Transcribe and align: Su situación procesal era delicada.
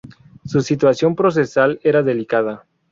Su 0.45 0.61
situación 0.61 1.15
procesal 1.15 1.79
era 1.83 2.01
delicada. 2.01 2.65